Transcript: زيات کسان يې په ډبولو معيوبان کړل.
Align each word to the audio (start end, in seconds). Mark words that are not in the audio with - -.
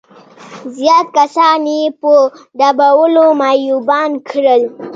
زيات 0.75 1.07
کسان 1.17 1.61
يې 1.75 1.81
په 2.01 2.11
ډبولو 2.59 3.25
معيوبان 3.39 4.11
کړل. 4.29 4.61